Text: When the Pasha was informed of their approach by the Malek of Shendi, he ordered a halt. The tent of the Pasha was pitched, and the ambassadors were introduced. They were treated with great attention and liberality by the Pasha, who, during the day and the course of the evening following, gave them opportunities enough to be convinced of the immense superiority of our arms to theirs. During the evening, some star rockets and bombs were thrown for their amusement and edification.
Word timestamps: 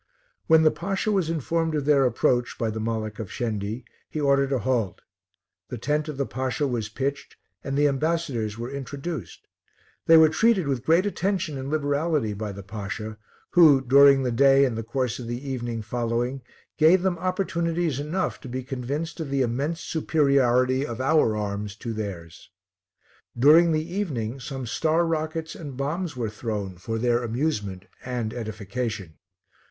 When 0.47 0.63
the 0.63 0.71
Pasha 0.71 1.11
was 1.11 1.29
informed 1.29 1.75
of 1.75 1.85
their 1.85 2.07
approach 2.07 2.57
by 2.57 2.71
the 2.71 2.79
Malek 2.79 3.19
of 3.19 3.29
Shendi, 3.31 3.85
he 4.09 4.19
ordered 4.19 4.51
a 4.51 4.57
halt. 4.57 5.01
The 5.69 5.77
tent 5.77 6.07
of 6.09 6.17
the 6.17 6.25
Pasha 6.25 6.65
was 6.65 6.89
pitched, 6.89 7.35
and 7.63 7.77
the 7.77 7.87
ambassadors 7.87 8.57
were 8.57 8.71
introduced. 8.71 9.47
They 10.07 10.17
were 10.17 10.29
treated 10.29 10.67
with 10.67 10.83
great 10.85 11.05
attention 11.05 11.55
and 11.55 11.69
liberality 11.69 12.33
by 12.33 12.51
the 12.51 12.63
Pasha, 12.63 13.19
who, 13.51 13.79
during 13.79 14.23
the 14.23 14.31
day 14.31 14.65
and 14.65 14.75
the 14.75 14.81
course 14.81 15.19
of 15.19 15.27
the 15.27 15.47
evening 15.47 15.83
following, 15.83 16.41
gave 16.79 17.03
them 17.03 17.19
opportunities 17.19 17.99
enough 17.99 18.41
to 18.41 18.49
be 18.49 18.63
convinced 18.63 19.19
of 19.19 19.29
the 19.29 19.43
immense 19.43 19.81
superiority 19.81 20.83
of 20.83 20.99
our 20.99 21.37
arms 21.37 21.75
to 21.75 21.93
theirs. 21.93 22.49
During 23.37 23.71
the 23.71 23.93
evening, 23.93 24.39
some 24.39 24.65
star 24.65 25.05
rockets 25.05 25.53
and 25.53 25.77
bombs 25.77 26.17
were 26.17 26.27
thrown 26.31 26.77
for 26.77 26.97
their 26.97 27.21
amusement 27.21 27.85
and 28.03 28.33
edification. 28.33 29.19